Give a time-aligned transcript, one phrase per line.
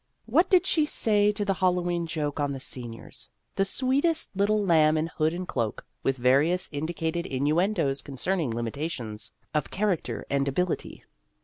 [0.25, 4.97] What did she say to the Hallowe'en joke on the seniors the sweetest little lamb
[4.97, 11.03] in hood and cloak, with various indi cated innuendos concerning limitations of character and ability